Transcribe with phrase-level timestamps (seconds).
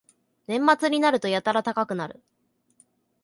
[0.47, 2.23] 年末になるとやたら高くなる